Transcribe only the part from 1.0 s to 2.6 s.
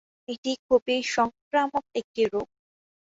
সংক্রামক একটি রোগ।